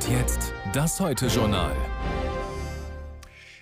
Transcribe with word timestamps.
Und 0.00 0.08
jetzt 0.08 0.54
das 0.72 0.98
Heute-Journal. 0.98 1.76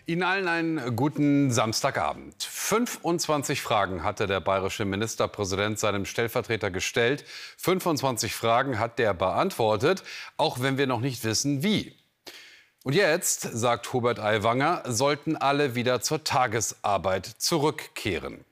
Ihnen 0.07 0.23
allen 0.23 0.47
einen 0.47 0.95
guten 0.95 1.51
Samstagabend. 1.51 2.45
25 2.45 3.61
Fragen 3.61 4.05
hatte 4.05 4.29
der 4.29 4.39
bayerische 4.39 4.85
Ministerpräsident 4.85 5.81
seinem 5.81 6.05
Stellvertreter 6.05 6.71
gestellt. 6.71 7.25
25 7.57 8.37
Fragen 8.37 8.79
hat 8.79 9.01
der 9.01 9.15
beantwortet, 9.15 10.05
auch 10.37 10.61
wenn 10.61 10.79
wir 10.79 10.87
noch 10.87 11.01
nicht 11.01 11.25
wissen, 11.25 11.65
wie. 11.65 11.97
Und 12.85 12.95
jetzt, 12.95 13.41
sagt 13.41 13.93
Hubert 13.93 14.21
Aiwanger, 14.21 14.85
sollten 14.87 15.37
alle 15.37 15.75
wieder 15.75 16.03
zur 16.03 16.23
Tagesarbeit 16.23 17.27
zurückkehren. 17.27 18.45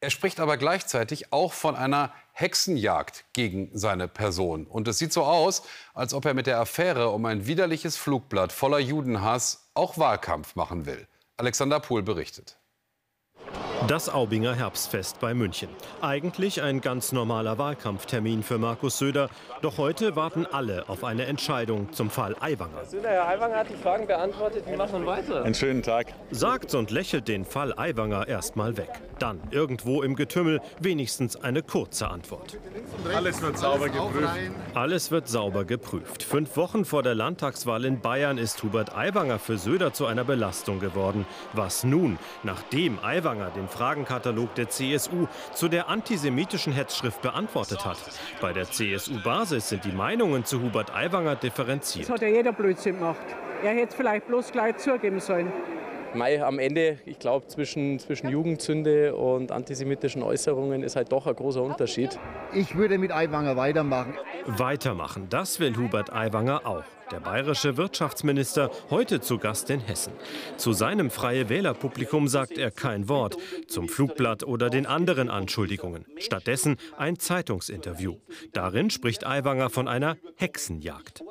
Er 0.00 0.10
spricht 0.10 0.40
aber 0.40 0.56
gleichzeitig 0.56 1.32
auch 1.32 1.52
von 1.52 1.76
einer 1.76 2.12
Hexenjagd 2.32 3.24
gegen 3.32 3.70
seine 3.72 4.08
Person. 4.08 4.66
Und 4.66 4.88
es 4.88 4.98
sieht 4.98 5.12
so 5.12 5.24
aus, 5.24 5.62
als 5.94 6.14
ob 6.14 6.24
er 6.24 6.34
mit 6.34 6.46
der 6.46 6.58
Affäre 6.58 7.10
um 7.10 7.24
ein 7.26 7.46
widerliches 7.46 7.96
Flugblatt 7.96 8.52
voller 8.52 8.78
Judenhass 8.78 9.70
auch 9.74 9.98
Wahlkampf 9.98 10.56
machen 10.56 10.86
will. 10.86 11.06
Alexander 11.36 11.80
Pohl 11.80 12.02
berichtet. 12.02 12.56
Das 13.88 14.08
Aubinger 14.08 14.54
Herbstfest 14.54 15.18
bei 15.18 15.34
München. 15.34 15.68
Eigentlich 16.00 16.62
ein 16.62 16.80
ganz 16.80 17.10
normaler 17.10 17.58
Wahlkampftermin 17.58 18.44
für 18.44 18.56
Markus 18.56 18.98
Söder. 18.98 19.28
Doch 19.60 19.76
heute 19.76 20.14
warten 20.14 20.46
alle 20.46 20.88
auf 20.88 21.02
eine 21.02 21.26
Entscheidung 21.26 21.92
zum 21.92 22.08
Fall 22.08 22.36
Aiwanger. 22.38 22.84
Söder, 22.84 23.08
Herr 23.08 23.28
Aiwanger 23.28 23.56
hat 23.56 23.70
die 23.70 23.74
Fragen 23.74 24.06
beantwortet. 24.06 24.64
Wie 24.68 24.76
machen 24.76 25.00
wir 25.00 25.06
weiter? 25.06 25.42
Einen 25.42 25.54
schönen 25.54 25.82
Tag. 25.82 26.14
Sagt 26.30 26.74
und 26.74 26.92
lächelt 26.92 27.26
den 27.26 27.44
Fall 27.44 27.76
Aiwanger 27.76 28.28
erstmal 28.28 28.76
weg. 28.76 28.90
Dann 29.18 29.40
irgendwo 29.50 30.02
im 30.02 30.14
Getümmel 30.14 30.60
wenigstens 30.80 31.36
eine 31.36 31.62
kurze 31.62 32.08
Antwort. 32.08 32.56
Alles 33.12 33.42
wird 33.42 33.58
sauber 33.58 33.88
geprüft. 33.88 34.28
Alles 34.74 35.10
wird 35.10 35.28
sauber 35.28 35.64
geprüft. 35.64 36.22
Fünf 36.22 36.56
Wochen 36.56 36.84
vor 36.84 37.02
der 37.02 37.14
Landtagswahl 37.14 37.84
in 37.84 38.00
Bayern 38.00 38.38
ist 38.38 38.62
Hubert 38.62 38.96
Aiwanger 38.96 39.38
für 39.38 39.58
Söder 39.58 39.92
zu 39.92 40.06
einer 40.06 40.24
Belastung 40.24 40.78
geworden. 40.78 41.26
Was 41.52 41.84
nun, 41.84 42.18
nachdem 42.42 42.98
Aiwanger 43.02 43.50
den 43.50 43.68
Fragenkatalog 43.72 44.54
der 44.54 44.68
CSU 44.68 45.26
zu 45.54 45.68
der 45.68 45.88
antisemitischen 45.88 46.72
Hetzschrift 46.72 47.22
beantwortet 47.22 47.84
hat. 47.84 47.98
Bei 48.40 48.52
der 48.52 48.70
CSU-Basis 48.70 49.68
sind 49.70 49.84
die 49.84 49.92
Meinungen 49.92 50.44
zu 50.44 50.60
Hubert 50.60 50.94
Aiwanger 50.94 51.36
differenziert. 51.36 52.04
Das 52.04 52.14
hat 52.14 52.22
ja 52.22 52.28
jeder 52.28 52.52
Blödsinn 52.52 52.98
gemacht. 52.98 53.18
Er 53.62 53.72
hätte 53.72 53.88
es 53.88 53.94
vielleicht 53.94 54.26
bloß 54.26 54.52
gleich 54.52 54.76
zugeben 54.78 55.20
sollen. 55.20 55.50
Mai, 56.14 56.42
am 56.42 56.58
Ende, 56.58 56.98
ich 57.06 57.18
glaube, 57.18 57.46
zwischen, 57.46 57.98
zwischen 57.98 58.28
Jugendzünde 58.28 59.16
und 59.16 59.50
antisemitischen 59.50 60.22
Äußerungen 60.22 60.82
ist 60.82 60.94
halt 60.94 61.10
doch 61.10 61.26
ein 61.26 61.34
großer 61.34 61.62
Unterschied. 61.62 62.18
Ich 62.54 62.76
würde 62.76 62.98
mit 62.98 63.12
Aiwanger 63.12 63.56
weitermachen. 63.56 64.14
Weitermachen, 64.46 65.28
das 65.30 65.58
will 65.58 65.74
Hubert 65.76 66.12
Aiwanger 66.12 66.66
auch. 66.66 66.84
Der 67.10 67.20
bayerische 67.20 67.76
Wirtschaftsminister 67.76 68.70
heute 68.90 69.20
zu 69.20 69.38
Gast 69.38 69.68
in 69.70 69.80
Hessen. 69.80 70.12
Zu 70.56 70.72
seinem 70.72 71.10
Freie 71.10 71.48
Wählerpublikum 71.48 72.28
sagt 72.28 72.56
er 72.56 72.70
kein 72.70 73.08
Wort 73.08 73.36
zum 73.68 73.88
Flugblatt 73.88 74.44
oder 74.44 74.70
den 74.70 74.86
anderen 74.86 75.28
Anschuldigungen. 75.28 76.06
Stattdessen 76.18 76.76
ein 76.96 77.18
Zeitungsinterview. 77.18 78.16
Darin 78.52 78.88
spricht 78.88 79.26
Aiwanger 79.26 79.68
von 79.68 79.88
einer 79.88 80.16
Hexenjagd. 80.36 81.22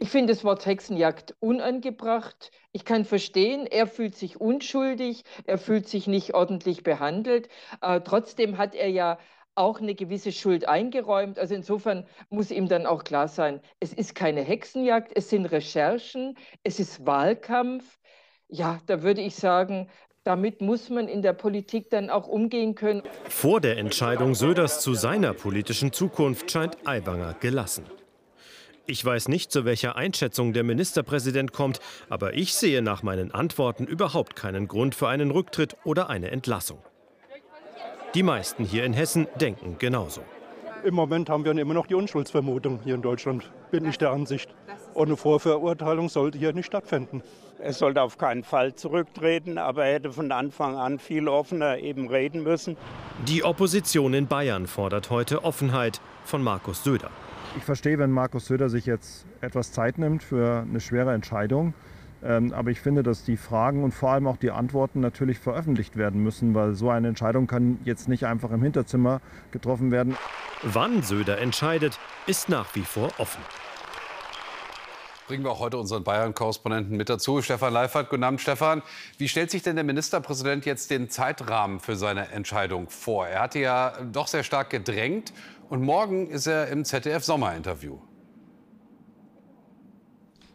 Ich 0.00 0.10
finde 0.10 0.32
das 0.32 0.44
Wort 0.44 0.64
Hexenjagd 0.64 1.34
unangebracht. 1.40 2.50
Ich 2.72 2.84
kann 2.84 3.04
verstehen, 3.04 3.66
er 3.66 3.86
fühlt 3.86 4.14
sich 4.14 4.40
unschuldig, 4.40 5.24
er 5.44 5.58
fühlt 5.58 5.88
sich 5.88 6.06
nicht 6.06 6.34
ordentlich 6.34 6.82
behandelt. 6.82 7.48
Äh, 7.80 8.00
trotzdem 8.00 8.58
hat 8.58 8.74
er 8.74 8.88
ja 8.88 9.18
auch 9.54 9.80
eine 9.80 9.94
gewisse 9.94 10.32
Schuld 10.32 10.68
eingeräumt. 10.68 11.38
Also 11.38 11.54
insofern 11.54 12.06
muss 12.30 12.50
ihm 12.50 12.68
dann 12.68 12.86
auch 12.86 13.04
klar 13.04 13.28
sein, 13.28 13.60
es 13.80 13.92
ist 13.92 14.14
keine 14.14 14.42
Hexenjagd, 14.42 15.12
es 15.14 15.30
sind 15.30 15.46
Recherchen, 15.46 16.36
es 16.62 16.78
ist 16.78 17.04
Wahlkampf. 17.04 17.98
Ja, 18.46 18.80
da 18.86 19.02
würde 19.02 19.20
ich 19.20 19.34
sagen, 19.34 19.90
damit 20.24 20.60
muss 20.60 20.90
man 20.90 21.08
in 21.08 21.22
der 21.22 21.32
Politik 21.32 21.90
dann 21.90 22.08
auch 22.08 22.28
umgehen 22.28 22.74
können. 22.74 23.02
Vor 23.28 23.60
der 23.60 23.78
Entscheidung 23.78 24.34
Söders 24.34 24.80
zu 24.80 24.94
seiner 24.94 25.34
politischen 25.34 25.92
Zukunft 25.92 26.50
scheint 26.50 26.86
Aiwanger 26.86 27.34
gelassen. 27.40 27.84
Ich 28.90 29.04
weiß 29.04 29.28
nicht, 29.28 29.52
zu 29.52 29.66
welcher 29.66 29.96
Einschätzung 29.96 30.54
der 30.54 30.64
Ministerpräsident 30.64 31.52
kommt, 31.52 31.78
aber 32.08 32.32
ich 32.32 32.54
sehe 32.54 32.80
nach 32.80 33.02
meinen 33.02 33.32
Antworten 33.32 33.86
überhaupt 33.86 34.34
keinen 34.34 34.66
Grund 34.66 34.94
für 34.94 35.08
einen 35.08 35.30
Rücktritt 35.30 35.76
oder 35.84 36.08
eine 36.08 36.30
Entlassung. 36.30 36.78
Die 38.14 38.22
meisten 38.22 38.64
hier 38.64 38.86
in 38.86 38.94
Hessen 38.94 39.28
denken 39.38 39.76
genauso. 39.78 40.22
Im 40.84 40.94
Moment 40.94 41.28
haben 41.28 41.44
wir 41.44 41.52
immer 41.52 41.74
noch 41.74 41.86
die 41.86 41.96
Unschuldsvermutung 41.96 42.80
hier 42.82 42.94
in 42.94 43.02
Deutschland, 43.02 43.52
bin 43.70 43.84
ich 43.84 43.98
der 43.98 44.10
Ansicht. 44.10 44.54
Und 44.94 45.08
eine 45.08 45.18
Vorverurteilung 45.18 46.08
sollte 46.08 46.38
hier 46.38 46.54
nicht 46.54 46.64
stattfinden. 46.64 47.22
Er 47.58 47.74
sollte 47.74 48.00
auf 48.00 48.16
keinen 48.16 48.42
Fall 48.42 48.74
zurücktreten, 48.74 49.58
aber 49.58 49.84
er 49.84 49.96
hätte 49.96 50.12
von 50.12 50.32
Anfang 50.32 50.78
an 50.78 50.98
viel 50.98 51.28
offener 51.28 51.76
eben 51.76 52.08
reden 52.08 52.42
müssen. 52.42 52.78
Die 53.26 53.44
Opposition 53.44 54.14
in 54.14 54.28
Bayern 54.28 54.66
fordert 54.66 55.10
heute 55.10 55.44
Offenheit 55.44 56.00
von 56.24 56.42
Markus 56.42 56.84
Söder. 56.84 57.10
Ich 57.56 57.64
verstehe, 57.64 57.98
wenn 57.98 58.10
Markus 58.10 58.46
Söder 58.46 58.68
sich 58.68 58.86
jetzt 58.86 59.26
etwas 59.40 59.72
Zeit 59.72 59.98
nimmt 59.98 60.22
für 60.22 60.64
eine 60.68 60.80
schwere 60.80 61.12
Entscheidung. 61.12 61.74
Ähm, 62.22 62.52
aber 62.52 62.70
ich 62.70 62.80
finde, 62.80 63.02
dass 63.02 63.24
die 63.24 63.36
Fragen 63.36 63.84
und 63.84 63.92
vor 63.92 64.10
allem 64.10 64.26
auch 64.26 64.36
die 64.36 64.50
Antworten 64.50 65.00
natürlich 65.00 65.38
veröffentlicht 65.38 65.96
werden 65.96 66.22
müssen, 66.22 66.54
weil 66.54 66.74
so 66.74 66.90
eine 66.90 67.08
Entscheidung 67.08 67.46
kann 67.46 67.78
jetzt 67.84 68.08
nicht 68.08 68.26
einfach 68.26 68.50
im 68.50 68.62
Hinterzimmer 68.62 69.20
getroffen 69.52 69.90
werden. 69.90 70.16
Wann 70.62 71.02
Söder 71.02 71.38
entscheidet, 71.38 71.98
ist 72.26 72.48
nach 72.48 72.74
wie 72.74 72.82
vor 72.82 73.10
offen. 73.18 73.40
Bringen 75.28 75.44
wir 75.44 75.50
auch 75.50 75.60
heute 75.60 75.76
unseren 75.76 76.04
Bayern-Korrespondenten 76.04 76.96
mit 76.96 77.10
dazu. 77.10 77.42
Stefan 77.42 77.74
Leifert, 77.74 78.08
guten 78.08 78.24
Abend, 78.24 78.40
Stefan. 78.40 78.82
Wie 79.18 79.28
stellt 79.28 79.50
sich 79.50 79.62
denn 79.62 79.76
der 79.76 79.84
Ministerpräsident 79.84 80.64
jetzt 80.64 80.90
den 80.90 81.10
Zeitrahmen 81.10 81.80
für 81.80 81.96
seine 81.96 82.30
Entscheidung 82.30 82.88
vor? 82.88 83.26
Er 83.26 83.42
hatte 83.42 83.58
ja 83.58 83.92
doch 84.10 84.26
sehr 84.26 84.42
stark 84.42 84.70
gedrängt 84.70 85.34
und 85.68 85.82
morgen 85.82 86.30
ist 86.30 86.46
er 86.46 86.68
im 86.68 86.82
ZDF-Sommerinterview. 86.86 87.98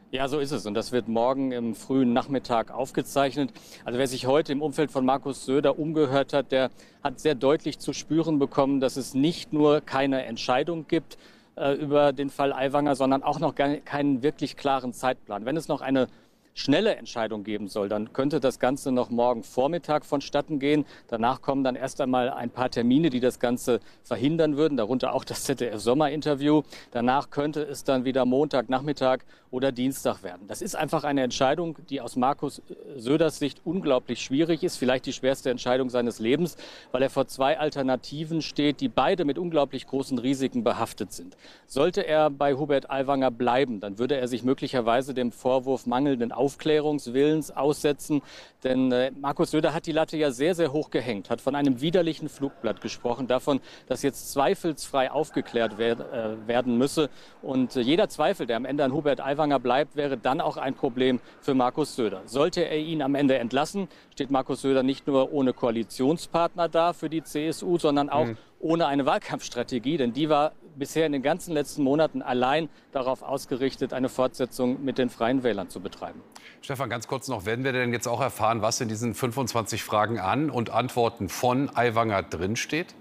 Ja, 0.10 0.28
so 0.28 0.40
ist 0.40 0.50
es. 0.50 0.66
Und 0.66 0.74
das 0.74 0.92
wird 0.92 1.08
morgen 1.08 1.52
im 1.52 1.76
frühen 1.76 2.12
Nachmittag 2.12 2.72
aufgezeichnet. 2.72 3.52
Also 3.86 4.00
wer 4.00 4.08
sich 4.08 4.26
heute 4.26 4.54
im 4.54 4.64
Umfeld 4.64 4.90
von 4.90 5.06
Markus 5.06 5.46
Söder 5.46 5.78
umgehört 5.78 6.34
hat, 6.34 6.52
der 6.52 6.72
hat 7.04 7.20
sehr 7.20 7.36
deutlich 7.36 7.78
zu 7.78 7.94
spüren 7.94 8.40
bekommen, 8.40 8.80
dass 8.80 8.98
es 8.98 9.14
nicht 9.14 9.54
nur 9.54 9.82
keine 9.82 10.26
Entscheidung 10.26 10.88
gibt 10.88 11.20
über 11.56 12.14
den 12.14 12.30
Fall 12.30 12.52
Aiwanger, 12.52 12.96
sondern 12.96 13.22
auch 13.24 13.40
noch 13.40 13.54
keinen 13.56 14.24
wirklich 14.24 14.58
klaren 14.58 14.94
Zeitplan. 14.94 15.46
Wenn 15.46 15.56
es 15.56 15.68
noch 15.68 15.82
eine 15.82 16.08
schnelle 16.54 16.96
Entscheidung 16.96 17.44
geben 17.44 17.68
soll, 17.68 17.90
dann 17.90 18.14
könnte 18.14 18.40
das 18.40 18.60
Ganze 18.60 18.92
noch 18.92 19.10
morgen 19.10 19.44
Vormittag 19.44 20.06
vonstatten 20.06 20.60
gehen. 20.60 20.86
Danach 21.08 21.42
kommen 21.42 21.64
dann 21.64 21.76
erst 21.76 22.02
einmal 22.02 22.30
ein 22.30 22.50
paar 22.50 22.70
Termine, 22.70 23.10
die 23.10 23.20
das 23.20 23.40
Ganze 23.40 23.80
verhindern 24.04 24.58
würden, 24.58 24.78
darunter 24.78 25.14
auch 25.14 25.24
das 25.24 25.44
ZDF-Sommerinterview. 25.44 26.64
Danach 26.92 27.30
könnte 27.30 27.62
es 27.62 27.84
dann 27.84 28.06
wieder 28.06 28.26
Montagnachmittag 28.26 29.20
oder 29.54 29.72
Dienstag 29.72 30.24
werden. 30.24 30.48
Das 30.48 30.64
ist 30.64 30.76
einfach 30.76 31.04
eine 31.04 31.22
Entscheidung, 31.22 31.78
die 31.90 32.02
aus 32.02 32.16
Markus 32.16 32.62
Söders 32.98 33.38
Sicht 33.38 33.62
unglaublich 33.64 34.20
schwierig 34.22 34.64
ist, 34.64 34.78
vielleicht 34.78 35.06
die 35.06 35.14
schwerste 35.14 35.52
Entscheidung 35.52 35.92
seines 35.92 36.18
Lebens, 36.18 36.58
weil 36.92 37.04
er 37.04 37.12
vor 37.12 37.28
zwei 37.28 37.60
Alternativen 37.60 38.42
steht, 38.42 38.82
die 38.82 38.90
beide 38.90 39.26
mit 39.26 39.38
unglaublich 39.38 39.86
großen 39.86 40.18
Risiken 40.18 40.64
behaftet 40.64 41.14
sind. 41.14 41.38
Sollte 41.68 42.02
er 42.02 42.32
bei 42.32 42.56
Hubert 42.56 42.90
Aiwanger 42.90 43.30
bleiben, 43.30 43.80
dann 43.80 44.00
würde 44.00 44.18
er 44.18 44.28
sich 44.28 44.44
möglicherweise 44.44 45.14
dem 45.14 45.32
Vorwurf 45.32 45.86
mangelnden 45.86 46.32
Aufklärungswillens 46.44 47.52
aussetzen. 47.52 48.22
Denn 48.66 48.92
äh, 48.92 49.12
Markus 49.20 49.52
Söder 49.52 49.74
hat 49.74 49.86
die 49.86 49.94
Latte 49.94 50.18
ja 50.18 50.32
sehr, 50.32 50.56
sehr 50.56 50.74
hoch 50.74 50.90
gehängt, 50.90 51.30
hat 51.30 51.40
von 51.40 51.56
einem 51.56 51.80
widerlichen 51.80 52.28
Flugblatt 52.28 52.82
gesprochen, 52.82 53.28
davon, 53.28 53.62
dass 53.88 54.04
jetzt 54.04 54.32
zweifelsfrei 54.32 55.10
aufgeklärt 55.12 55.74
wer 55.78 55.94
äh, 55.94 56.48
werden 56.48 56.78
müsse. 56.78 57.10
Und 57.42 57.78
äh, 57.78 57.82
jeder 57.82 58.10
Zweifel, 58.10 58.46
der 58.46 58.58
am 58.58 58.66
Ende 58.66 58.84
an 58.84 58.94
Hubert 58.94 59.22
Aiwanger 59.22 59.60
bleibt, 59.60 59.96
wäre 59.96 60.18
dann 60.18 60.42
auch 60.42 60.58
ein 60.58 60.76
Problem 60.76 61.22
für 61.40 61.54
Markus 61.54 61.96
Söder. 61.96 62.22
Sollte 62.26 62.62
er 62.62 62.78
ihn 62.78 63.02
am 63.02 63.16
Ende 63.16 63.38
entlassen, 63.38 63.88
steht 64.12 64.32
Markus 64.32 64.62
Söder 64.62 64.84
nicht 64.84 65.08
nur 65.08 65.32
ohne 65.32 65.54
Koalitionspartner 65.54 66.68
da 66.68 66.92
für 66.92 67.10
die 67.10 67.24
CSU, 67.24 67.78
sondern 67.78 68.10
auch 68.10 68.26
mhm. 68.26 68.38
ohne 68.60 68.88
eine 68.88 69.06
Wahlkampfstrategie, 69.06 69.98
denn 69.98 70.12
die 70.12 70.28
war 70.28 70.52
bisher 70.78 71.06
in 71.06 71.12
den 71.12 71.22
ganzen 71.22 71.54
letzten 71.54 71.84
Monaten 71.84 72.22
allein 72.22 72.70
darauf 72.92 73.22
ausgerichtet, 73.22 73.94
eine 73.94 74.10
Fortsetzung 74.10 74.84
mit 74.84 74.98
den 74.98 75.10
Freien 75.10 75.44
Wählern 75.44 75.70
zu 75.70 75.80
betreiben. 75.80 76.22
Stefan, 76.62 76.90
ganz 76.90 77.08
kurz 77.08 77.28
noch, 77.28 77.46
werden 77.46 77.66
wir 77.66 77.74
denn 77.74 77.92
jetzt 77.92 78.08
auch 78.08 78.22
erfahren, 78.22 78.62
was 78.62 78.80
in 78.82 78.88
diesen 78.88 79.14
25 79.14 79.84
Fragen 79.84 80.20
an 80.20 80.50
und 80.50 80.70
Antworten 80.70 81.30
von 81.30 81.70
Aiwanger 81.76 82.24
drinsteht? 82.24 82.96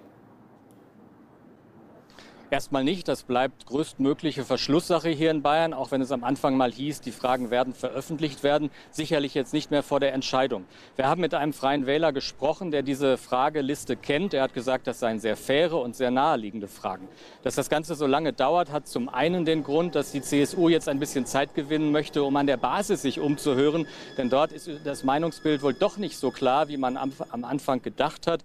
Erstmal 2.53 2.85
nicht. 2.85 3.09
Das 3.09 3.23
bleibt 3.23 3.65
größtmögliche 3.65 4.45
Verschlusssache 4.45 5.09
hier 5.09 5.31
in 5.31 5.41
Bayern, 5.41 5.73
auch 5.73 5.91
wenn 5.91 6.03
es 6.03 6.13
am 6.13 6.23
Anfang 6.23 6.55
mal 6.55 6.71
hieß, 6.71 7.01
die 7.01 7.11
Fragen 7.11 7.51
werden 7.51 7.73
veröffentlicht 7.73 8.43
werden. 8.43 8.71
Sicherlich 8.91 9.33
jetzt 9.33 9.55
nicht 9.55 9.71
mehr 9.71 9.83
vor 9.83 10.01
der 10.01 10.13
Entscheidung. 10.13 10.67
Wir 10.97 11.07
haben 11.07 11.23
mit 11.23 11.33
einem 11.33 11.55
freien 11.55 11.87
Wähler 11.87 12.13
gesprochen, 12.13 12.71
der 12.71 12.83
diese 12.83 13.17
Frageliste 13.17 13.97
kennt. 13.97 14.35
Er 14.35 14.43
hat 14.43 14.53
gesagt, 14.53 14.87
das 14.87 15.01
seien 15.01 15.19
sehr 15.19 15.39
faire 15.39 15.81
und 15.81 15.97
sehr 15.97 16.11
naheliegende 16.11 16.69
Fragen. 16.69 17.09
Dass 17.43 17.55
das 17.55 17.71
Ganze 17.71 17.95
so 17.95 18.07
lange 18.07 18.35
dauert, 18.35 18.71
hat 18.71 18.87
zum 18.87 19.09
einen 19.09 19.47
den 19.47 19.65
Grund, 19.65 19.95
dass 19.95 20.13
die 20.13 20.21
CSU 20.21 20.69
jetzt 20.69 20.91
ein 20.91 20.99
bisschen 20.99 21.25
Zeit 21.25 21.55
gewinnen 21.55 21.91
möchte, 21.91 22.23
um 22.23 22.37
an 22.37 22.47
der 22.47 22.59
Basis 22.59 23.01
sich 23.01 23.19
umzuhören. 23.19 23.87
Denn 24.19 24.29
dort 24.29 24.53
ist 24.53 24.69
das 24.85 25.05
Meinungsbild 25.05 25.63
wohl 25.63 25.73
doch 25.73 25.97
nicht 25.97 26.19
so 26.19 26.31
klar, 26.31 26.69
wie 26.69 26.77
man 26.77 26.99
am, 26.99 27.45
Anfang 27.45 27.81
gedacht 27.81 28.27
hat. 28.27 28.45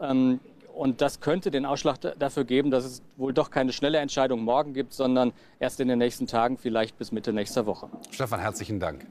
Ähm, 0.00 0.38
und 0.78 1.00
das 1.00 1.20
könnte 1.20 1.50
den 1.50 1.66
Ausschlag 1.66 1.98
dafür 2.18 2.44
geben, 2.44 2.70
dass 2.70 2.84
es 2.84 3.02
wohl 3.16 3.32
doch 3.32 3.50
keine 3.50 3.72
schnelle 3.72 3.98
Entscheidung 3.98 4.42
morgen 4.42 4.74
gibt, 4.74 4.92
sondern 4.92 5.32
erst 5.58 5.80
in 5.80 5.88
den 5.88 5.98
nächsten 5.98 6.28
Tagen, 6.28 6.56
vielleicht 6.56 6.96
bis 6.98 7.10
Mitte 7.10 7.32
nächster 7.32 7.66
Woche. 7.66 7.90
Stefan, 8.12 8.38
herzlichen 8.38 8.78
Dank. 8.78 9.04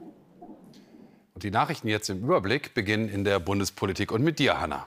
Und 1.34 1.42
die 1.42 1.50
Nachrichten 1.50 1.88
jetzt 1.88 2.08
im 2.08 2.20
Überblick 2.20 2.72
beginnen 2.72 3.10
in 3.10 3.22
der 3.22 3.38
Bundespolitik 3.38 4.12
und 4.12 4.22
mit 4.22 4.38
dir, 4.38 4.58
Hanna. 4.58 4.86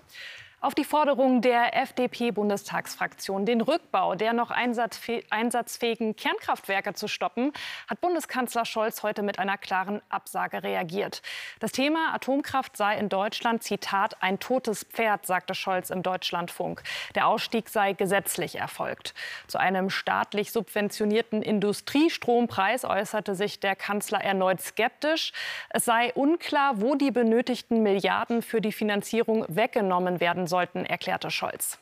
Auf 0.63 0.75
die 0.75 0.83
Forderung 0.83 1.41
der 1.41 1.75
FDP-Bundestagsfraktion, 1.75 3.47
den 3.47 3.61
Rückbau 3.61 4.13
der 4.13 4.33
noch 4.33 4.51
einsatzfähigen 4.51 6.15
Kernkraftwerke 6.15 6.93
zu 6.93 7.07
stoppen, 7.07 7.51
hat 7.87 7.99
Bundeskanzler 7.99 8.63
Scholz 8.65 9.01
heute 9.01 9.23
mit 9.23 9.39
einer 9.39 9.57
klaren 9.57 10.03
Absage 10.09 10.61
reagiert. 10.61 11.23
Das 11.61 11.71
Thema 11.71 12.13
Atomkraft 12.13 12.77
sei 12.77 12.95
in 12.99 13.09
Deutschland, 13.09 13.63
Zitat, 13.63 14.21
ein 14.21 14.39
totes 14.39 14.83
Pferd, 14.83 15.25
sagte 15.25 15.55
Scholz 15.55 15.89
im 15.89 16.03
Deutschlandfunk. 16.03 16.83
Der 17.15 17.25
Ausstieg 17.25 17.67
sei 17.67 17.93
gesetzlich 17.93 18.59
erfolgt. 18.59 19.15
Zu 19.47 19.57
einem 19.57 19.89
staatlich 19.89 20.51
subventionierten 20.51 21.41
Industriestrompreis 21.41 22.85
äußerte 22.85 23.33
sich 23.33 23.59
der 23.61 23.75
Kanzler 23.75 24.21
erneut 24.21 24.61
skeptisch. 24.61 25.33
Es 25.71 25.85
sei 25.85 26.13
unklar, 26.13 26.81
wo 26.81 26.93
die 26.93 27.09
benötigten 27.09 27.81
Milliarden 27.81 28.43
für 28.43 28.61
die 28.61 28.71
Finanzierung 28.71 29.43
weggenommen 29.47 30.19
werden 30.19 30.49
sollten, 30.51 30.85
erklärte 30.85 31.31
Scholz. 31.31 31.79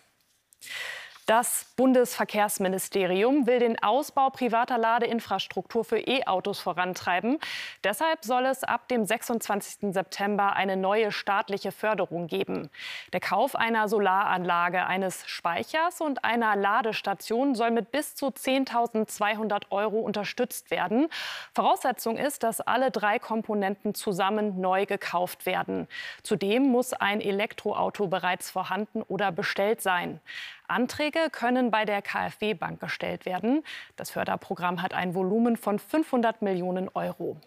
Das 1.29 1.71
Bundesverkehrsministerium 1.75 3.45
will 3.45 3.59
den 3.59 3.77
Ausbau 3.83 4.31
privater 4.31 4.79
Ladeinfrastruktur 4.79 5.85
für 5.85 5.99
E-Autos 5.99 6.59
vorantreiben. 6.59 7.37
Deshalb 7.83 8.25
soll 8.25 8.47
es 8.47 8.63
ab 8.63 8.87
dem 8.87 9.05
26. 9.05 9.93
September 9.93 10.55
eine 10.55 10.75
neue 10.75 11.11
staatliche 11.11 11.71
Förderung 11.71 12.25
geben. 12.25 12.71
Der 13.13 13.19
Kauf 13.19 13.55
einer 13.55 13.87
Solaranlage, 13.87 14.87
eines 14.87 15.21
Speichers 15.27 16.01
und 16.01 16.25
einer 16.25 16.55
Ladestation 16.55 17.53
soll 17.53 17.69
mit 17.69 17.91
bis 17.91 18.15
zu 18.15 18.29
10.200 18.29 19.65
Euro 19.69 19.99
unterstützt 19.99 20.71
werden. 20.71 21.09
Voraussetzung 21.53 22.17
ist, 22.17 22.41
dass 22.41 22.59
alle 22.59 22.89
drei 22.89 23.19
Komponenten 23.19 23.93
zusammen 23.93 24.59
neu 24.59 24.87
gekauft 24.87 25.45
werden. 25.45 25.87
Zudem 26.23 26.63
muss 26.63 26.93
ein 26.93 27.21
Elektroauto 27.21 28.07
bereits 28.07 28.49
vorhanden 28.49 29.03
oder 29.03 29.31
bestellt 29.31 29.83
sein. 29.83 30.19
Anträge 30.69 31.29
können 31.31 31.71
bei 31.71 31.85
der 31.85 32.01
KfW 32.01 32.53
Bank 32.53 32.79
gestellt 32.79 33.25
werden. 33.25 33.63
Das 33.95 34.09
Förderprogramm 34.11 34.81
hat 34.81 34.93
ein 34.93 35.15
Volumen 35.15 35.57
von 35.57 35.79
500 35.79 36.41
Millionen 36.41 36.89
Euro. 36.93 37.37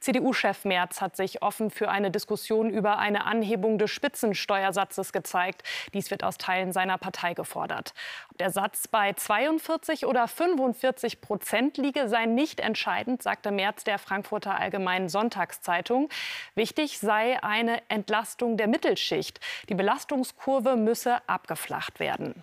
CDU-Chef 0.00 0.64
Merz 0.64 1.00
hat 1.00 1.16
sich 1.16 1.42
offen 1.42 1.70
für 1.70 1.88
eine 1.88 2.10
Diskussion 2.10 2.70
über 2.70 2.98
eine 2.98 3.24
Anhebung 3.24 3.78
des 3.78 3.90
Spitzensteuersatzes 3.90 5.12
gezeigt. 5.12 5.62
Dies 5.92 6.10
wird 6.10 6.24
aus 6.24 6.38
Teilen 6.38 6.72
seiner 6.72 6.98
Partei 6.98 7.34
gefordert. 7.34 7.94
Ob 8.30 8.38
der 8.38 8.50
Satz 8.50 8.88
bei 8.88 9.12
42 9.12 10.06
oder 10.06 10.28
45 10.28 11.20
Prozent 11.20 11.76
liege, 11.76 12.08
sei 12.08 12.26
nicht 12.26 12.60
entscheidend, 12.60 13.22
sagte 13.22 13.50
Merz 13.50 13.84
der 13.84 13.98
Frankfurter 13.98 14.56
Allgemeinen 14.58 15.08
Sonntagszeitung. 15.08 16.08
Wichtig 16.54 16.98
sei 16.98 17.42
eine 17.42 17.82
Entlastung 17.88 18.56
der 18.56 18.68
Mittelschicht. 18.68 19.40
Die 19.68 19.74
Belastungskurve 19.74 20.76
müsse 20.76 21.16
abgeflacht 21.28 22.00
werden. 22.00 22.42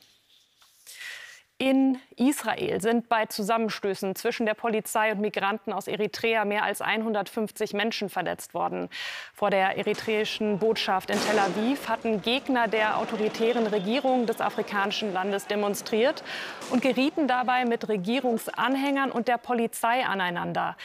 In 1.57 1.99
Israel 2.17 2.81
sind 2.81 3.07
bei 3.07 3.27
Zusammenstößen 3.27 4.13
zwischen 4.15 4.45
der 4.45 4.55
Polizei 4.55 5.13
und 5.13 5.21
Migranten 5.21 5.71
aus 5.71 5.87
Eritrea 5.87 6.43
mehr 6.43 6.63
als 6.63 6.81
150 6.81 7.71
Menschen 7.71 8.09
verletzt 8.09 8.53
worden. 8.53 8.89
Vor 9.33 9.51
der 9.51 9.77
eritreischen 9.77 10.59
Botschaft 10.59 11.09
in 11.09 11.17
Tel 11.17 11.39
Aviv 11.39 11.87
hatten 11.87 12.21
Gegner 12.21 12.67
der 12.67 12.97
autoritären 12.97 13.67
Regierung 13.67 14.25
des 14.25 14.41
afrikanischen 14.41 15.13
Landes 15.13 15.47
demonstriert 15.47 16.25
und 16.71 16.81
gerieten 16.81 17.25
dabei 17.29 17.63
mit 17.63 17.87
Regierungsanhängern 17.87 19.09
und 19.09 19.29
der 19.29 19.37
Polizei 19.37 20.05
aneinander. 20.05 20.75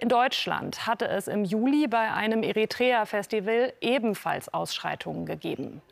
In 0.00 0.08
Deutschland 0.08 0.88
hatte 0.88 1.06
es 1.06 1.28
im 1.28 1.44
Juli 1.44 1.86
bei 1.86 2.12
einem 2.12 2.42
Eritrea-Festival 2.42 3.74
ebenfalls 3.80 4.52
Ausschreitungen 4.52 5.24
gegeben. 5.24 5.82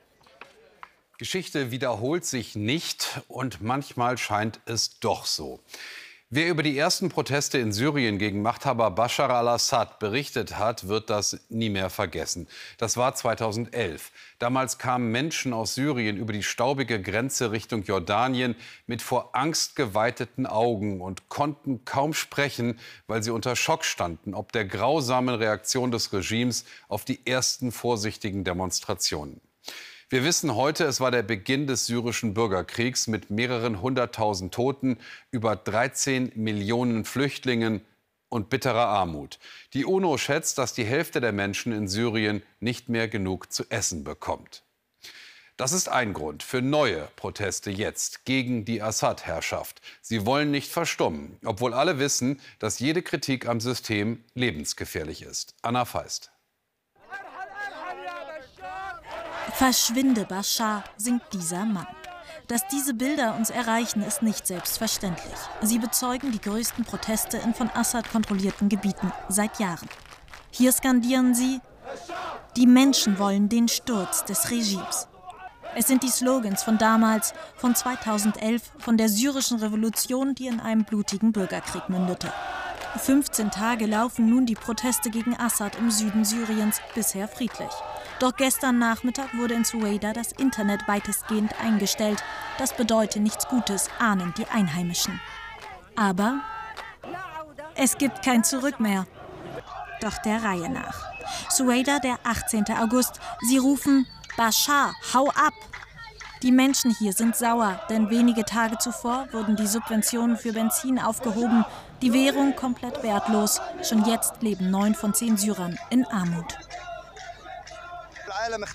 Geschichte 1.16 1.70
wiederholt 1.70 2.24
sich 2.24 2.56
nicht 2.56 3.20
und 3.28 3.62
manchmal 3.62 4.18
scheint 4.18 4.60
es 4.66 4.98
doch 4.98 5.26
so. 5.26 5.60
Wer 6.28 6.48
über 6.48 6.64
die 6.64 6.76
ersten 6.76 7.10
Proteste 7.10 7.58
in 7.58 7.72
Syrien 7.72 8.18
gegen 8.18 8.42
Machthaber 8.42 8.90
Bashar 8.90 9.30
al-Assad 9.30 10.00
berichtet 10.00 10.58
hat, 10.58 10.88
wird 10.88 11.08
das 11.08 11.38
nie 11.48 11.70
mehr 11.70 11.88
vergessen. 11.88 12.48
Das 12.78 12.96
war 12.96 13.14
2011. 13.14 14.10
Damals 14.40 14.78
kamen 14.78 15.12
Menschen 15.12 15.52
aus 15.52 15.76
Syrien 15.76 16.16
über 16.16 16.32
die 16.32 16.42
staubige 16.42 17.00
Grenze 17.00 17.52
Richtung 17.52 17.84
Jordanien 17.84 18.56
mit 18.88 19.00
vor 19.00 19.36
Angst 19.36 19.76
geweiteten 19.76 20.46
Augen 20.46 21.00
und 21.00 21.28
konnten 21.28 21.84
kaum 21.84 22.12
sprechen, 22.12 22.80
weil 23.06 23.22
sie 23.22 23.30
unter 23.30 23.54
Schock 23.54 23.84
standen, 23.84 24.34
ob 24.34 24.50
der 24.50 24.64
grausamen 24.64 25.36
Reaktion 25.36 25.92
des 25.92 26.12
Regimes 26.12 26.64
auf 26.88 27.04
die 27.04 27.24
ersten 27.24 27.70
vorsichtigen 27.70 28.42
Demonstrationen. 28.42 29.40
Wir 30.10 30.22
wissen 30.22 30.54
heute, 30.54 30.84
es 30.84 31.00
war 31.00 31.10
der 31.10 31.22
Beginn 31.22 31.66
des 31.66 31.86
syrischen 31.86 32.34
Bürgerkriegs 32.34 33.06
mit 33.06 33.30
mehreren 33.30 33.80
hunderttausend 33.80 34.52
Toten, 34.52 34.98
über 35.30 35.56
13 35.56 36.32
Millionen 36.34 37.04
Flüchtlingen 37.04 37.80
und 38.28 38.50
bitterer 38.50 38.86
Armut. 38.86 39.38
Die 39.72 39.84
UNO 39.84 40.18
schätzt, 40.18 40.58
dass 40.58 40.74
die 40.74 40.84
Hälfte 40.84 41.20
der 41.20 41.32
Menschen 41.32 41.72
in 41.72 41.88
Syrien 41.88 42.42
nicht 42.60 42.88
mehr 42.88 43.08
genug 43.08 43.50
zu 43.52 43.64
essen 43.70 44.04
bekommt. 44.04 44.62
Das 45.56 45.72
ist 45.72 45.88
ein 45.88 46.12
Grund 46.12 46.42
für 46.42 46.60
neue 46.60 47.08
Proteste 47.14 47.70
jetzt 47.70 48.24
gegen 48.24 48.64
die 48.64 48.82
Assad-Herrschaft. 48.82 49.80
Sie 50.02 50.26
wollen 50.26 50.50
nicht 50.50 50.70
verstummen, 50.70 51.38
obwohl 51.44 51.72
alle 51.72 52.00
wissen, 52.00 52.40
dass 52.58 52.80
jede 52.80 53.02
Kritik 53.02 53.46
am 53.46 53.60
System 53.60 54.24
lebensgefährlich 54.34 55.22
ist. 55.22 55.54
Anna 55.62 55.84
Feist. 55.84 56.33
Verschwinde, 59.56 60.24
Bashar, 60.24 60.82
singt 60.96 61.22
dieser 61.32 61.64
Mann. 61.64 61.86
Dass 62.48 62.66
diese 62.66 62.92
Bilder 62.92 63.36
uns 63.36 63.50
erreichen, 63.50 64.02
ist 64.02 64.20
nicht 64.20 64.48
selbstverständlich. 64.48 65.38
Sie 65.62 65.78
bezeugen 65.78 66.32
die 66.32 66.40
größten 66.40 66.84
Proteste 66.84 67.36
in 67.36 67.54
von 67.54 67.70
Assad 67.70 68.10
kontrollierten 68.10 68.68
Gebieten 68.68 69.12
seit 69.28 69.60
Jahren. 69.60 69.88
Hier 70.50 70.72
skandieren 70.72 71.36
sie, 71.36 71.60
die 72.56 72.66
Menschen 72.66 73.20
wollen 73.20 73.48
den 73.48 73.68
Sturz 73.68 74.24
des 74.24 74.50
Regimes. 74.50 75.06
Es 75.76 75.86
sind 75.86 76.02
die 76.02 76.10
Slogans 76.10 76.64
von 76.64 76.76
damals, 76.76 77.32
von 77.56 77.76
2011, 77.76 78.72
von 78.78 78.96
der 78.96 79.08
syrischen 79.08 79.60
Revolution, 79.60 80.34
die 80.34 80.48
in 80.48 80.58
einem 80.58 80.84
blutigen 80.84 81.30
Bürgerkrieg 81.30 81.88
mündete. 81.88 82.32
15 82.98 83.52
Tage 83.52 83.86
laufen 83.86 84.28
nun 84.28 84.46
die 84.46 84.54
Proteste 84.56 85.10
gegen 85.10 85.38
Assad 85.38 85.76
im 85.76 85.92
Süden 85.92 86.24
Syriens 86.24 86.80
bisher 86.94 87.28
friedlich. 87.28 87.70
Doch 88.20 88.36
gestern 88.36 88.78
Nachmittag 88.78 89.36
wurde 89.36 89.54
in 89.54 89.64
Sueda 89.64 90.12
das 90.12 90.32
Internet 90.32 90.86
weitestgehend 90.86 91.52
eingestellt. 91.60 92.22
Das 92.58 92.72
bedeutet 92.72 93.22
nichts 93.22 93.48
Gutes, 93.48 93.88
ahnen 93.98 94.32
die 94.38 94.46
Einheimischen. 94.46 95.20
Aber 95.96 96.40
es 97.74 97.98
gibt 97.98 98.22
kein 98.22 98.44
Zurück 98.44 98.78
mehr. 98.78 99.06
Doch 100.00 100.16
der 100.18 100.42
Reihe 100.42 100.68
nach. 100.68 101.04
Sueda, 101.50 101.98
der 101.98 102.18
18. 102.24 102.64
August. 102.80 103.20
Sie 103.48 103.58
rufen 103.58 104.06
Bashar, 104.36 104.94
hau 105.12 105.28
ab! 105.30 105.52
Die 106.42 106.52
Menschen 106.52 106.94
hier 106.98 107.14
sind 107.14 107.36
sauer, 107.36 107.80
denn 107.88 108.10
wenige 108.10 108.44
Tage 108.44 108.76
zuvor 108.76 109.26
wurden 109.32 109.56
die 109.56 109.66
Subventionen 109.66 110.36
für 110.36 110.52
Benzin 110.52 110.98
aufgehoben, 110.98 111.64
die 112.02 112.12
Währung 112.12 112.54
komplett 112.54 113.02
wertlos. 113.02 113.62
Schon 113.82 114.04
jetzt 114.04 114.42
leben 114.42 114.70
neun 114.70 114.94
von 114.94 115.14
zehn 115.14 115.38
Syrern 115.38 115.78
in 115.88 116.04
Armut. 116.04 116.58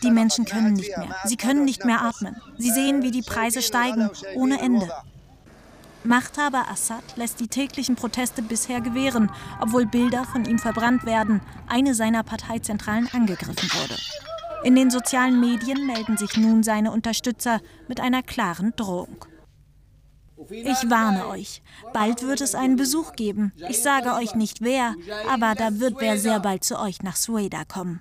Die 0.04 0.12
Menschen 0.12 0.46
können 0.46 0.74
nicht 0.74 0.98
mehr. 0.98 1.16
Sie 1.26 1.38
können 1.38 1.66
nicht 1.66 1.86
mehr 1.86 2.02
atmen. 2.02 2.36
Sie 2.58 2.72
sehen, 2.72 3.04
wie 3.04 3.12
die 3.12 3.22
Preise 3.22 3.62
steigen, 3.62 4.10
ohne 4.36 4.60
Ende. 4.60 4.90
Machthaber 6.04 6.70
Assad 6.72 7.04
lässt 7.18 7.40
die 7.42 7.50
täglichen 7.50 7.96
Proteste 7.96 8.42
bisher 8.42 8.80
gewähren, 8.80 9.30
obwohl 9.60 9.86
Bilder 9.86 10.24
von 10.24 10.46
ihm 10.46 10.58
verbrannt 10.58 11.06
werden, 11.06 11.42
eine 11.68 11.94
seiner 11.94 12.24
Parteizentralen 12.24 13.10
angegriffen 13.12 13.70
wurde. 13.74 13.98
In 14.64 14.76
den 14.76 14.90
sozialen 14.90 15.40
Medien 15.40 15.86
melden 15.86 16.18
sich 16.18 16.38
nun 16.38 16.64
seine 16.64 16.92
Unterstützer 16.92 17.62
mit 17.88 18.00
einer 18.00 18.24
klaren 18.24 18.74
Drohung. 18.76 19.26
Ich 20.48 20.90
warne 20.90 21.28
euch, 21.28 21.62
bald 21.94 22.24
wird 22.24 22.42
es 22.42 22.56
einen 22.56 22.78
Besuch 22.78 23.14
geben. 23.14 23.52
Ich 23.68 23.82
sage 23.82 24.14
euch 24.14 24.36
nicht 24.36 24.62
wer, 24.62 24.96
aber 25.30 25.54
da 25.56 25.80
wird 25.80 25.96
wer 26.00 26.18
sehr 26.18 26.40
bald 26.40 26.64
zu 26.64 26.80
euch 26.80 27.02
nach 27.02 27.16
Sueda 27.16 27.66
kommen. 27.66 28.00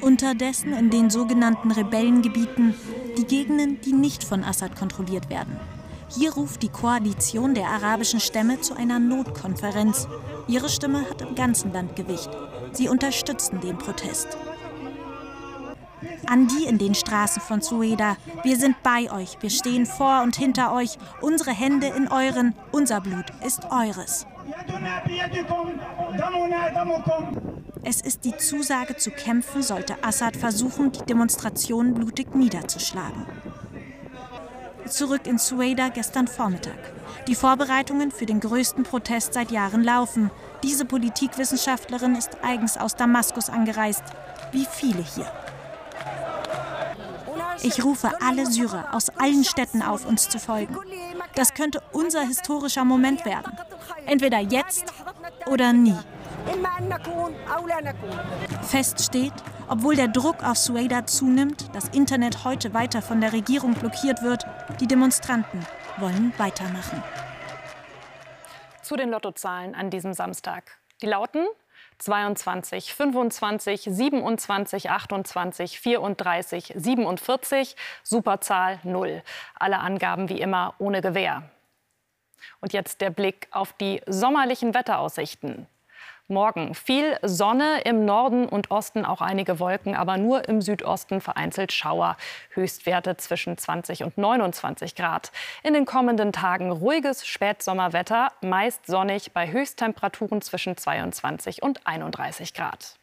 Unterdessen 0.00 0.72
in 0.72 0.90
den 0.90 1.10
sogenannten 1.10 1.70
Rebellengebieten, 1.70 2.74
die 3.18 3.24
Gegenden, 3.24 3.80
die 3.82 3.92
nicht 3.92 4.24
von 4.24 4.42
Assad 4.42 4.76
kontrolliert 4.76 5.28
werden. 5.28 5.58
Hier 6.08 6.32
ruft 6.32 6.62
die 6.62 6.68
Koalition 6.68 7.54
der 7.54 7.68
arabischen 7.68 8.18
Stämme 8.18 8.60
zu 8.60 8.74
einer 8.74 8.98
Notkonferenz. 8.98 10.08
Ihre 10.48 10.68
Stimme 10.68 11.08
hat 11.08 11.22
im 11.22 11.34
ganzen 11.34 11.72
Land 11.72 11.94
Gewicht. 11.94 12.30
Sie 12.72 12.88
unterstützen 12.88 13.60
den 13.60 13.78
Protest. 13.78 14.36
An 16.26 16.48
die 16.48 16.64
in 16.64 16.78
den 16.78 16.94
Straßen 16.94 17.42
von 17.42 17.60
Sueda, 17.60 18.16
wir 18.42 18.56
sind 18.56 18.82
bei 18.82 19.10
euch, 19.12 19.36
wir 19.40 19.50
stehen 19.50 19.86
vor 19.86 20.22
und 20.22 20.36
hinter 20.36 20.72
euch, 20.72 20.98
unsere 21.20 21.50
Hände 21.50 21.88
in 21.88 22.08
euren, 22.08 22.54
unser 22.72 23.00
Blut 23.00 23.26
ist 23.46 23.70
eures. 23.70 24.26
Es 27.82 28.00
ist 28.00 28.24
die 28.24 28.36
Zusage 28.36 28.96
zu 28.96 29.10
kämpfen, 29.10 29.62
sollte 29.62 30.02
Assad 30.04 30.36
versuchen, 30.36 30.92
die 30.92 31.04
Demonstrationen 31.04 31.94
blutig 31.94 32.34
niederzuschlagen. 32.34 33.26
Zurück 34.86 35.26
in 35.26 35.38
Sueda 35.38 35.88
gestern 35.88 36.26
Vormittag. 36.26 36.78
Die 37.26 37.34
Vorbereitungen 37.34 38.10
für 38.10 38.26
den 38.26 38.40
größten 38.40 38.82
Protest 38.84 39.34
seit 39.34 39.50
Jahren 39.50 39.84
laufen. 39.84 40.30
Diese 40.62 40.84
Politikwissenschaftlerin 40.84 42.16
ist 42.16 42.38
eigens 42.42 42.76
aus 42.76 42.96
Damaskus 42.96 43.48
angereist, 43.48 44.02
wie 44.52 44.66
viele 44.70 45.02
hier. 45.02 45.30
Ich 47.62 47.84
rufe 47.84 48.10
alle 48.20 48.46
Syrer 48.46 48.94
aus 48.94 49.10
allen 49.10 49.44
Städten 49.44 49.82
auf, 49.82 50.06
uns 50.06 50.28
zu 50.28 50.38
folgen. 50.38 50.76
Das 51.34 51.54
könnte 51.54 51.82
unser 51.92 52.22
historischer 52.22 52.84
Moment 52.84 53.24
werden. 53.24 53.56
Entweder 54.06 54.38
jetzt 54.38 54.92
oder 55.46 55.72
nie. 55.72 55.96
Fest 58.62 59.04
steht, 59.04 59.32
obwohl 59.68 59.94
der 59.94 60.08
Druck 60.08 60.42
auf 60.42 60.56
Sueda 60.56 61.06
zunimmt, 61.06 61.70
das 61.74 61.88
Internet 61.88 62.44
heute 62.44 62.72
weiter 62.72 63.02
von 63.02 63.20
der 63.20 63.32
Regierung 63.32 63.74
blockiert 63.74 64.22
wird, 64.22 64.44
die 64.80 64.86
Demonstranten 64.86 65.66
wollen 65.98 66.32
weitermachen. 66.38 67.02
Zu 68.82 68.96
den 68.96 69.10
Lottozahlen 69.10 69.74
an 69.74 69.90
diesem 69.90 70.14
Samstag. 70.14 70.78
Die 71.02 71.06
lauten 71.06 71.46
22, 72.00 72.94
25, 72.94 73.82
27, 73.82 74.90
28, 74.90 75.80
34, 75.80 76.72
47, 76.76 77.76
Superzahl 78.02 78.80
0. 78.82 79.22
Alle 79.54 79.78
Angaben 79.78 80.28
wie 80.28 80.40
immer 80.40 80.74
ohne 80.78 81.02
Gewähr. 81.02 81.42
Und 82.60 82.72
jetzt 82.72 83.00
der 83.00 83.10
Blick 83.10 83.48
auf 83.50 83.72
die 83.74 84.02
sommerlichen 84.06 84.74
Wetteraussichten. 84.74 85.66
Morgen 86.30 86.74
viel 86.74 87.18
Sonne, 87.22 87.80
im 87.80 88.04
Norden 88.04 88.48
und 88.48 88.70
Osten 88.70 89.04
auch 89.04 89.20
einige 89.20 89.58
Wolken, 89.58 89.96
aber 89.96 90.16
nur 90.16 90.48
im 90.48 90.62
Südosten 90.62 91.20
vereinzelt 91.20 91.72
Schauer. 91.72 92.16
Höchstwerte 92.50 93.16
zwischen 93.16 93.58
20 93.58 94.04
und 94.04 94.16
29 94.16 94.94
Grad. 94.94 95.32
In 95.64 95.74
den 95.74 95.86
kommenden 95.86 96.32
Tagen 96.32 96.70
ruhiges 96.70 97.26
Spätsommerwetter, 97.26 98.28
meist 98.42 98.86
sonnig 98.86 99.32
bei 99.32 99.50
Höchsttemperaturen 99.50 100.40
zwischen 100.40 100.76
22 100.76 101.62
und 101.62 101.84
31 101.84 102.54
Grad. 102.54 102.99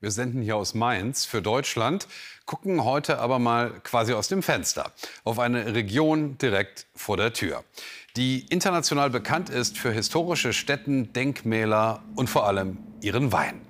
Wir 0.00 0.10
senden 0.10 0.42
hier 0.42 0.56
aus 0.56 0.74
Mainz 0.74 1.26
für 1.26 1.42
Deutschland, 1.42 2.08
gucken 2.46 2.84
heute 2.84 3.18
aber 3.18 3.38
mal 3.38 3.80
quasi 3.82 4.14
aus 4.14 4.28
dem 4.28 4.42
Fenster 4.42 4.92
auf 5.24 5.38
eine 5.38 5.74
Region 5.74 6.38
direkt 6.38 6.86
vor 6.94 7.16
der 7.16 7.32
Tür 7.32 7.64
die 8.16 8.44
international 8.48 9.10
bekannt 9.10 9.50
ist 9.50 9.78
für 9.78 9.92
historische 9.92 10.52
Stätten, 10.52 11.12
Denkmäler 11.12 12.02
und 12.16 12.28
vor 12.28 12.46
allem 12.46 12.78
ihren 13.00 13.32
Wein. 13.32 13.60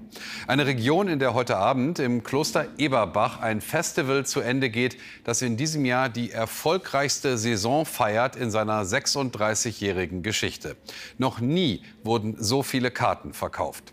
Eine 0.48 0.66
Region, 0.66 1.06
in 1.06 1.20
der 1.20 1.34
heute 1.34 1.56
Abend 1.56 2.00
im 2.00 2.24
Kloster 2.24 2.66
Eberbach 2.78 3.40
ein 3.40 3.60
Festival 3.60 4.26
zu 4.26 4.40
Ende 4.40 4.70
geht, 4.70 4.96
das 5.24 5.40
in 5.40 5.56
diesem 5.56 5.84
Jahr 5.84 6.08
die 6.08 6.32
erfolgreichste 6.32 7.38
Saison 7.38 7.86
feiert 7.86 8.34
in 8.34 8.50
seiner 8.50 8.82
36-jährigen 8.82 10.22
Geschichte. 10.22 10.76
Noch 11.16 11.38
nie 11.38 11.84
wurden 12.02 12.34
so 12.38 12.64
viele 12.64 12.90
Karten 12.90 13.34
verkauft. 13.34 13.92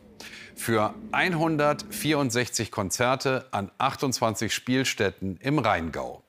Für 0.57 0.95
164 1.11 2.71
Konzerte 2.71 3.47
an 3.51 3.71
28 3.77 4.53
Spielstätten 4.53 5.37
im 5.37 5.59
Rheingau. 5.59 6.23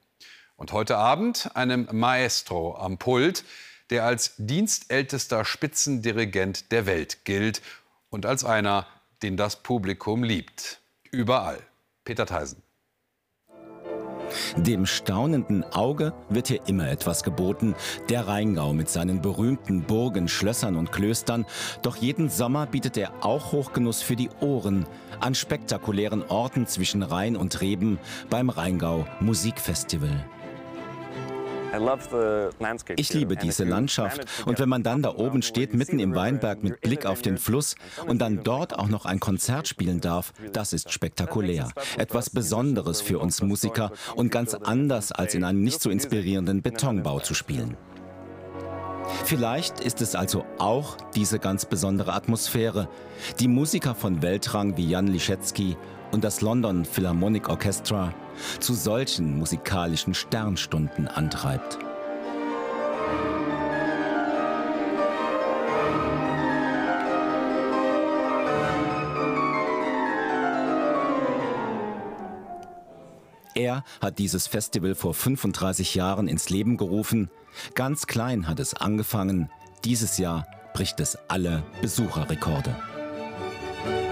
Und 0.56 0.73
heute 0.73 0.97
Abend 0.97 1.50
einem 1.56 1.88
Maestro 1.90 2.76
am 2.76 2.99
Pult, 2.99 3.44
der 3.90 4.04
als 4.04 4.35
dienstältester 4.37 5.44
Spitzendirigent 5.44 6.70
der 6.70 6.87
Welt 6.87 7.25
gilt 7.25 7.62
und 8.11 8.26
als 8.26 8.44
einer, 8.44 8.87
den 9.23 9.37
das 9.37 9.56
Publikum 9.56 10.23
liebt. 10.23 10.80
Überall. 11.11 11.58
Peter 12.04 12.26
Theisen. 12.26 12.62
Dem 14.57 14.87
staunenden 14.87 15.64
Auge 15.73 16.12
wird 16.28 16.49
hier 16.49 16.61
immer 16.67 16.88
etwas 16.88 17.23
geboten. 17.23 17.75
Der 18.09 18.26
Rheingau 18.26 18.73
mit 18.73 18.88
seinen 18.88 19.21
berühmten 19.21 19.83
Burgen, 19.83 20.28
Schlössern 20.28 20.76
und 20.76 20.93
Klöstern. 20.93 21.47
Doch 21.83 21.97
jeden 21.97 22.31
Sommer 22.31 22.67
bietet 22.67 22.97
er 22.97 23.12
auch 23.25 23.52
Hochgenuss 23.52 24.02
für 24.02 24.17
die 24.17 24.31
Ohren 24.40 24.87
an 25.21 25.35
spektakulären 25.35 26.23
Orten 26.28 26.67
zwischen 26.67 27.02
Rhein 27.02 27.37
und 27.37 27.61
Reben 27.61 27.99
beim 28.31 28.50
Rheingau 28.50 29.07
Musikfestival. 29.21 30.25
Ich 32.96 33.12
liebe 33.12 33.37
diese 33.37 33.64
Landschaft 33.64 34.25
und 34.46 34.58
wenn 34.58 34.68
man 34.68 34.82
dann 34.82 35.02
da 35.02 35.14
oben 35.14 35.42
steht, 35.42 35.75
mitten 35.75 35.98
im 35.98 36.14
Weinberg 36.14 36.62
mit 36.62 36.80
Blick 36.80 37.06
auf 37.06 37.22
den 37.22 37.38
Fluss 37.38 37.75
und 38.06 38.20
dann 38.20 38.42
dort 38.42 38.78
auch 38.78 38.88
noch 38.88 39.04
ein 39.06 39.20
Konzert 39.20 39.68
spielen 39.68 40.00
darf, 40.00 40.32
das 40.52 40.72
ist 40.72 40.92
spektakulär. 40.92 41.68
Etwas 41.96 42.30
Besonderes 42.30 43.00
für 43.00 43.18
uns 43.18 43.42
Musiker 43.42 43.92
und 44.16 44.30
ganz 44.30 44.54
anders 44.54 45.12
als 45.12 45.34
in 45.34 45.44
einem 45.44 45.62
nicht 45.62 45.80
so 45.80 45.90
inspirierenden 45.90 46.62
Betonbau 46.62 47.20
zu 47.20 47.34
spielen. 47.34 47.76
Vielleicht 49.25 49.80
ist 49.80 50.02
es 50.02 50.14
also 50.14 50.44
auch 50.58 50.96
diese 51.14 51.38
ganz 51.38 51.64
besondere 51.64 52.12
Atmosphäre, 52.12 52.88
die 53.40 53.48
Musiker 53.48 53.94
von 53.94 54.22
Weltrang 54.22 54.76
wie 54.76 54.88
Jan 54.88 55.06
Liszewski 55.06 55.76
und 56.12 56.25
das 56.25 56.41
London 56.41 56.85
Philharmonic 56.85 57.49
Orchestra 57.49 58.15
zu 58.61 58.75
solchen 58.75 59.38
musikalischen 59.38 60.15
Sternstunden 60.15 61.09
antreibt. 61.09 61.79
Er 73.55 73.83
hat 74.00 74.21
dieses 74.21 74.47
Festival 74.47 74.95
vor 74.95 75.15
35 75.15 75.97
Jahren 75.97 76.29
ins 76.29 76.49
Leben 76.49 76.77
gerufen. 76.77 77.29
Ganz 77.75 78.07
klein 78.07 78.47
hat 78.47 78.61
es 78.61 78.73
angefangen. 78.73 79.50
Dieses 79.85 80.17
Jahr 80.17 80.47
bricht 80.75 81.00
es 81.00 81.19
alle 81.27 81.65
Besucherrekorde. 81.83 82.77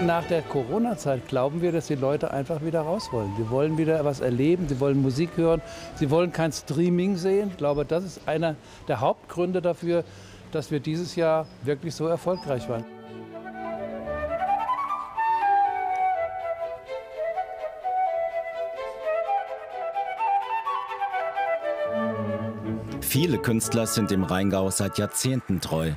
Nach 0.05 0.23
der 0.25 0.43
Corona-Zeit 0.43 1.27
glauben 1.27 1.61
wir, 1.61 1.71
dass 1.71 1.87
die 1.87 1.95
Leute 1.95 2.31
einfach 2.31 2.61
wieder 2.61 2.81
raus 2.81 3.09
wollen. 3.11 3.33
Sie 3.35 3.49
wollen 3.49 3.79
wieder 3.79 4.05
was 4.05 4.19
erleben, 4.19 4.67
sie 4.69 4.79
wollen 4.79 5.01
Musik 5.01 5.31
hören, 5.35 5.59
sie 5.95 6.11
wollen 6.11 6.31
kein 6.31 6.51
Streaming 6.51 7.17
sehen. 7.17 7.49
Ich 7.49 7.57
glaube, 7.57 7.83
das 7.83 8.03
ist 8.03 8.27
einer 8.27 8.55
der 8.87 9.01
Hauptgründe 9.01 9.59
dafür, 9.59 10.03
dass 10.51 10.69
wir 10.69 10.79
dieses 10.79 11.15
Jahr 11.15 11.47
wirklich 11.63 11.95
so 11.95 12.05
erfolgreich 12.05 12.69
waren. 12.69 12.85
Viele 23.01 23.39
Künstler 23.39 23.87
sind 23.87 24.11
im 24.11 24.23
Rheingau 24.23 24.69
seit 24.69 24.99
Jahrzehnten 24.99 25.59
treu. 25.59 25.93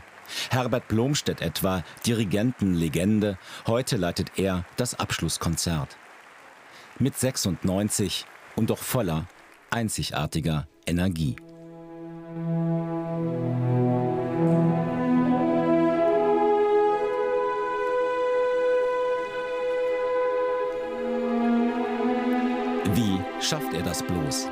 Herbert 0.50 0.88
Blomstedt 0.88 1.40
etwa, 1.40 1.82
Dirigentenlegende, 2.06 3.38
heute 3.66 3.96
leitet 3.96 4.38
er 4.38 4.64
das 4.76 4.99
Abschlusskonzert. 4.99 5.96
Mit 6.99 7.16
96 7.16 8.26
und 8.56 8.70
doch 8.70 8.78
voller 8.78 9.26
einzigartiger 9.70 10.66
Energie. 10.87 11.37
Wie 22.94 23.20
schafft 23.40 23.72
er 23.72 23.82
das 23.82 24.02
bloß? 24.02 24.49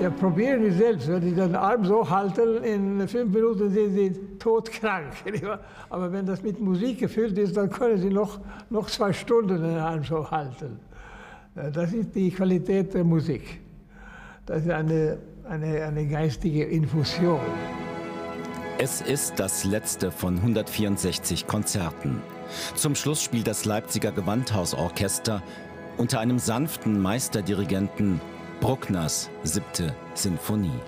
Ja, 0.00 0.10
probieren 0.10 0.62
Sie 0.62 0.72
selbst. 0.72 1.08
Wenn 1.08 1.22
Sie 1.22 1.34
den 1.34 1.54
Arm 1.54 1.84
so 1.84 2.08
halten, 2.08 2.62
in 2.62 3.08
fünf 3.08 3.32
Minuten 3.32 3.70
sind 3.70 3.94
Sie 3.94 4.12
todkrank. 4.38 5.12
Aber 5.90 6.12
wenn 6.12 6.26
das 6.26 6.42
mit 6.42 6.60
Musik 6.60 6.98
gefüllt 6.98 7.38
ist, 7.38 7.56
dann 7.56 7.70
können 7.70 7.98
Sie 7.98 8.10
noch, 8.10 8.38
noch 8.68 8.88
zwei 8.90 9.12
Stunden 9.12 9.62
den 9.62 9.78
Arm 9.78 10.04
so 10.04 10.30
halten. 10.30 10.78
Das 11.54 11.94
ist 11.94 12.14
die 12.14 12.30
Qualität 12.30 12.92
der 12.92 13.04
Musik. 13.04 13.60
Das 14.44 14.62
ist 14.62 14.70
eine, 14.70 15.16
eine, 15.48 15.84
eine 15.84 16.06
geistige 16.06 16.64
Infusion. 16.64 17.40
Es 18.78 19.00
ist 19.00 19.40
das 19.40 19.64
letzte 19.64 20.10
von 20.10 20.36
164 20.36 21.46
Konzerten. 21.46 22.20
Zum 22.74 22.94
Schluss 22.94 23.22
spielt 23.22 23.46
das 23.46 23.64
Leipziger 23.64 24.12
Gewandhausorchester 24.12 25.42
unter 25.96 26.20
einem 26.20 26.38
sanften 26.38 27.00
Meisterdirigenten 27.00 28.20
Bruckners 28.60 29.30
siebte 29.42 29.94
Sinfonie. 30.14 30.80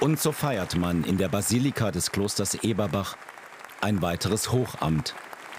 Und 0.00 0.18
so 0.18 0.32
feiert 0.32 0.76
man 0.76 1.04
in 1.04 1.18
der 1.18 1.28
Basilika 1.28 1.90
des 1.90 2.10
Klosters 2.10 2.54
Eberbach 2.62 3.16
ein 3.80 4.00
weiteres 4.02 4.52
Hochamt 4.52 5.14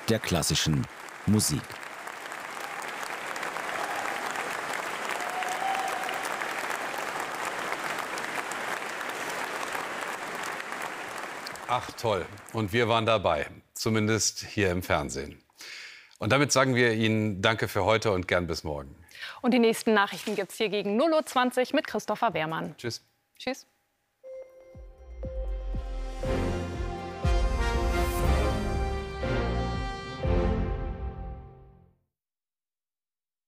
der 0.09 0.19
klassischen 0.19 0.87
Musik. 1.25 1.61
Ach 11.73 11.89
toll. 11.91 12.25
Und 12.51 12.73
wir 12.73 12.89
waren 12.89 13.05
dabei, 13.05 13.47
zumindest 13.73 14.45
hier 14.45 14.71
im 14.71 14.83
Fernsehen. 14.83 15.41
Und 16.19 16.33
damit 16.33 16.51
sagen 16.51 16.75
wir 16.75 16.91
Ihnen 16.91 17.41
Danke 17.41 17.69
für 17.69 17.85
heute 17.85 18.11
und 18.11 18.27
gern 18.27 18.45
bis 18.45 18.65
morgen. 18.65 18.93
Und 19.41 19.53
die 19.53 19.59
nächsten 19.59 19.93
Nachrichten 19.93 20.35
gibt 20.35 20.51
es 20.51 20.57
hier 20.57 20.67
gegen 20.67 21.01
0.20 21.01 21.69
Uhr 21.69 21.75
mit 21.77 21.87
Christopher 21.87 22.33
Wehrmann. 22.33 22.75
Tschüss. 22.77 23.01
Tschüss. 23.37 23.67